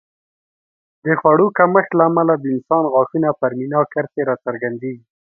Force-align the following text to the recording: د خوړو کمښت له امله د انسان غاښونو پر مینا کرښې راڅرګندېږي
د 1.05 1.07
خوړو 1.19 1.47
کمښت 1.57 1.91
له 1.95 2.03
امله 2.09 2.33
د 2.37 2.43
انسان 2.55 2.83
غاښونو 2.93 3.29
پر 3.39 3.51
مینا 3.59 3.81
کرښې 3.93 4.21
راڅرګندېږي 4.29 5.03